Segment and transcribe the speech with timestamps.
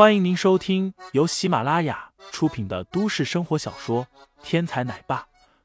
[0.00, 4.06] 欢迎您收听由喜马拉雅出品的都市生活小说
[4.42, 5.20] 《天才奶爸》，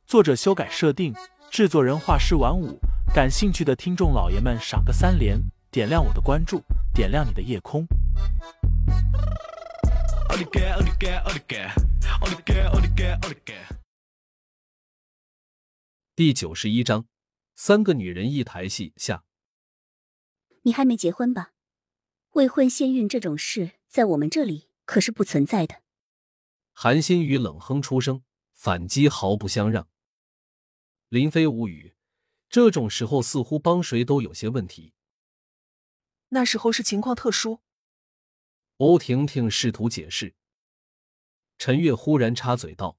[0.06, 1.16] 作者修改设定，
[1.50, 2.78] 制作人画师晚舞。
[3.14, 5.40] 感兴趣的听众老爷们，赏个三连，
[5.72, 6.62] 点亮我的关注，
[6.94, 7.88] 点亮你的夜空。
[16.14, 17.06] 第九十一章，
[17.56, 19.24] 三个女人一台戏下。
[20.64, 21.52] 你还没结婚吧？
[22.32, 25.82] 未婚先孕这种事，在我们这里可是不存在的。
[26.74, 29.88] 韩新宇冷哼出声，反击毫不相让。
[31.08, 31.96] 林飞无语，
[32.50, 34.92] 这种时候似乎帮谁都有些问题。
[36.28, 37.62] 那时候是情况特殊。
[38.80, 40.36] 欧婷婷试图解释，
[41.58, 42.98] 陈月忽然插嘴道：“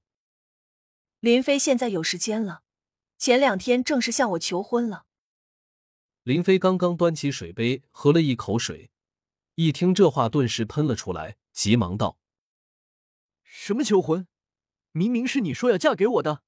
[1.21, 2.63] 林飞现在有时间了，
[3.19, 5.05] 前两天正式向我求婚了。”
[6.25, 8.89] 林飞刚刚端起水杯喝了一口水，
[9.59, 12.19] 一听这话，顿时喷了出来，急忙道
[13.41, 14.27] ：“什么求婚？
[14.91, 16.43] 明明是你说要嫁给我的，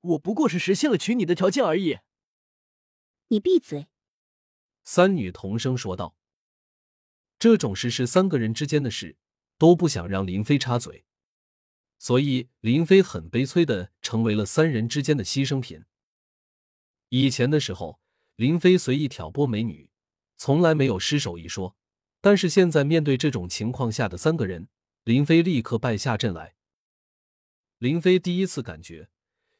[0.00, 2.00] 我不过是实现了娶你的条件而已。”
[3.28, 3.88] 你闭嘴！
[4.84, 6.14] 三女同声说道。
[7.38, 9.16] 这种事是三个人之间的事，
[9.56, 11.06] 都不想让林飞插嘴，
[11.96, 15.86] 所以林飞很悲催的成为了三人之间的牺牲品。
[17.08, 17.98] 以前的时候，
[18.36, 19.88] 林飞随意挑拨美女，
[20.36, 21.78] 从来没有失手一说。
[22.22, 24.68] 但是现在面对这种情况下的三个人，
[25.04, 26.54] 林飞立刻败下阵来。
[27.76, 29.10] 林飞第一次感觉，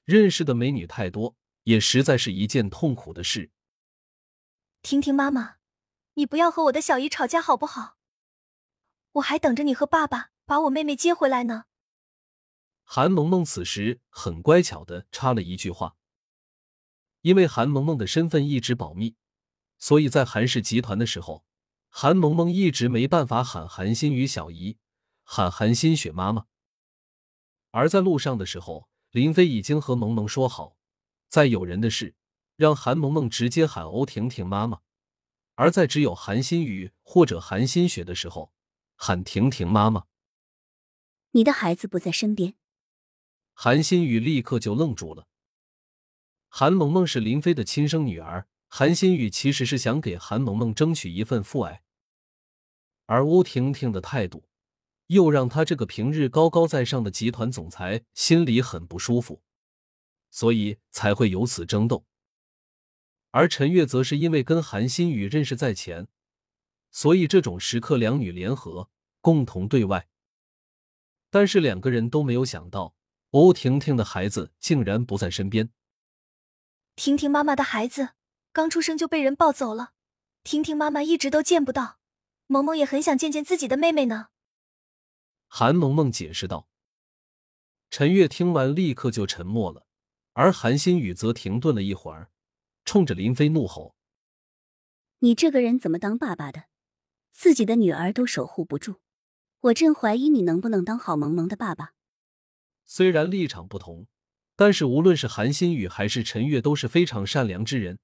[0.05, 3.51] 认识的美女太多，也实在是一件痛苦的事。
[4.81, 5.57] 婷婷妈妈。
[6.15, 7.97] 你不要和我的小姨吵架好不好？
[9.13, 11.65] 我还等着你和爸爸把我妹妹接回来呢。
[12.83, 15.97] 韩萌萌此时很乖巧的插了一句话，
[17.23, 19.17] 因为韩萌萌的身份一直保密，
[19.79, 21.47] 所以在韩氏集团的时候，
[21.95, 24.79] 韩萌萌一直没办法喊韩新宇小姨，
[25.25, 26.47] 喊韩新雪妈妈。
[27.71, 30.79] 而在路上的时候，林飞已经和萌萌说好，
[31.29, 32.17] 在有人的事，
[32.57, 34.81] 让韩萌萌直接喊欧婷婷妈妈。
[35.55, 38.55] 而在只有韩新宇或者韩新雪的时候，
[38.97, 40.07] 喊婷婷妈妈。
[41.33, 42.55] 你的孩子不在身边。
[43.53, 45.29] 韩新宇立刻就愣住了。
[46.49, 51.83] 韩萌萌是林飞的亲生女儿，韩新宇其实是想给韩萌萌争取一份父爱，
[53.05, 54.49] 而欧婷婷的态度，
[55.09, 59.43] 又让他这个平日高高在上的集团总裁心里很不舒服，
[60.31, 62.07] 所以才会有此争斗。
[63.31, 66.09] 而陈月则是因为跟韩新宇认识在前，
[66.91, 68.89] 所以这种时刻两女联合，
[69.21, 70.09] 共同对外。
[71.29, 72.95] 但是两个人都没有想到，
[73.33, 75.69] 欧婷婷的孩子竟然不在身边。
[76.97, 78.15] 婷婷妈妈的孩子
[78.53, 79.93] 刚出生就被人抱走了，
[80.45, 81.99] 婷婷妈妈一直都见不到。
[82.47, 84.29] 萌萌也很想见见自己的妹妹呢。
[85.47, 86.69] 韩萌萌解释道。
[87.89, 89.87] 陈月听完立刻就沉默了，
[90.33, 92.31] 而韩新宇则停顿了一会儿。
[92.85, 93.95] 冲着林飞怒吼
[95.21, 96.65] ：“你这个人怎么当爸爸的？
[97.31, 98.97] 自己的女儿都守护不住，
[99.61, 101.93] 我真怀疑你能不能当好萌萌的爸爸。”
[102.85, 104.07] 虽然立场不同，
[104.57, 107.99] 但是无论是韩新宇还是陈月都是非常善良之人，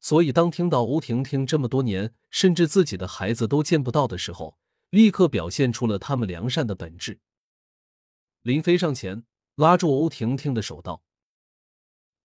[0.00, 7.20] 所以当听到欧婷婷这么多年甚至自己的孩子都见不到的时候，立刻表现出了他们良善的本质。
[8.42, 9.24] 林飞上前
[9.56, 11.04] 拉住欧婷婷的手道：“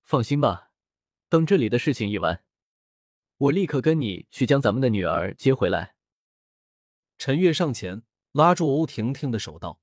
[0.03, 0.72] 放心吧。”
[1.28, 2.46] 等这里的事情一完，
[3.38, 5.96] 我立刻跟你去将咱们的女儿接回来。
[7.18, 9.81] 陈月上前拉住欧婷婷的手道：“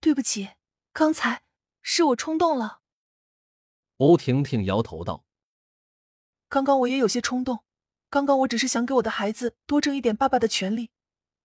[0.00, 0.50] 对不起，
[0.92, 1.42] 刚才
[1.82, 2.80] 是我冲动了。”
[3.98, 5.26] 欧婷婷摇头道
[6.52, 7.64] ：“刚刚我也有些冲动，
[8.10, 10.90] 刚刚我只是想给我的孩子多争一点爸爸的权利，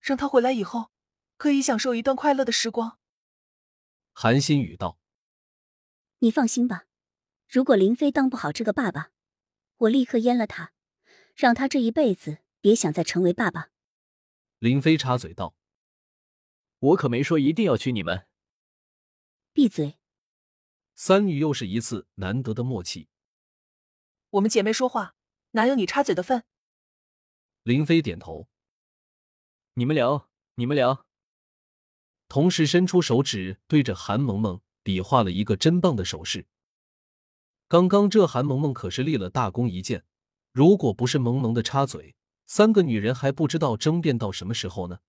[0.01, 0.91] 让他回来以后
[1.37, 2.99] 可以享受一段快乐的时光。”
[4.11, 4.99] 韩新宇道
[6.19, 6.87] ：“你放心吧。”
[7.47, 9.11] 如果林飞当不好这个爸爸，
[9.77, 10.73] 我立刻阉了他，
[11.33, 13.69] 让他这一辈子别想再成为爸爸。
[14.59, 15.55] 林飞插嘴道
[16.79, 18.27] ：“我可没说一定要娶你们。”
[19.55, 19.99] 闭嘴！
[20.95, 23.07] 三女又是一次难得的默契。
[24.37, 25.15] 我们姐妹说话，
[25.51, 26.43] 哪有你插嘴的份？
[27.63, 28.47] 林飞点头。
[29.73, 31.05] 你们聊，你们聊。
[32.27, 36.45] 同时伸出手指对着韩萌萌比划了一个真棒的手势。
[37.67, 40.05] 刚刚这韩萌萌可是立了大功一件，
[40.51, 44.99] 如果不是萌萌的插嘴，三个女人还不知道争辩到什么时候呢。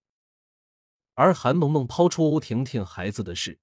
[1.15, 3.59] 而韩萌萌抛出欧婷婷孩子的事，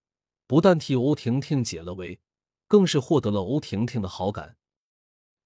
[0.45, 2.19] 不但替欧婷婷解了围，
[2.67, 4.57] 更是获得了欧婷婷的好感，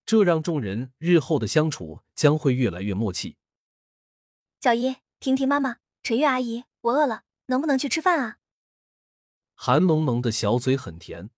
[0.09, 3.37] 这让众人日后的相处将会越来越默契。
[4.59, 8.39] 小姨，婷婷妈妈，陈月阿姨，我饿了，能不能去吃饭啊？
[9.53, 11.29] 韩萌萌的小嘴很甜，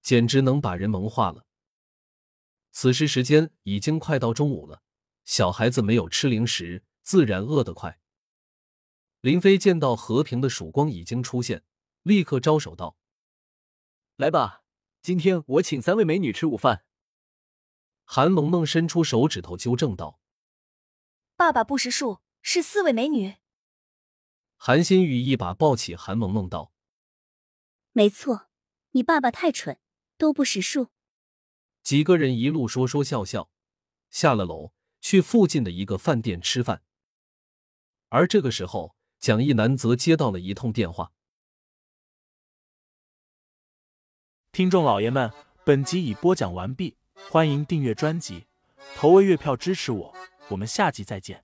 [0.00, 1.44] 简直能把人萌化了。
[2.70, 4.82] 此时时间已经快到中午了，
[5.26, 8.00] 小孩子没有吃零食，自然饿得快。
[9.20, 11.62] 林飞见到和平的曙光已经出现，
[12.02, 12.96] 立刻招手道
[14.16, 14.62] ：“来吧，
[15.02, 16.86] 今天我请三位美女吃午饭。”
[18.04, 20.20] 韩萌萌伸出手指头纠正道
[21.36, 23.36] ：“爸爸不识数，是四位美女。”
[24.56, 26.72] 韩新宇一把抱起韩萌萌道
[27.92, 28.48] ：“没错，
[28.92, 29.80] 你爸爸太蠢，
[30.16, 30.90] 都不识数。”
[31.82, 33.50] 几个人一路说说笑笑，
[34.10, 36.82] 下了楼，去附近的一个饭店吃饭。
[38.08, 41.12] 而这个时候，蒋一南则接到了一通电话。
[44.52, 45.32] 听众老爷们，
[45.64, 46.96] 本集已播讲完毕，
[47.30, 48.44] 欢迎订阅专辑，
[48.96, 50.14] 投喂月票支持我，
[50.48, 51.42] 我们下集再见。